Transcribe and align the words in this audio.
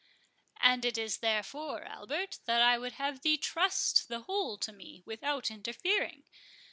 "And 0.59 0.83
it 0.83 0.97
is 0.97 1.17
therefore, 1.17 1.83
Albert, 1.83 2.39
that 2.45 2.59
I 2.59 2.79
would 2.79 2.93
have 2.93 3.21
thee 3.21 3.37
trust 3.37 4.07
the 4.07 4.21
whole 4.21 4.57
to 4.57 4.71
me, 4.71 5.03
without 5.05 5.51
interfering. 5.51 6.23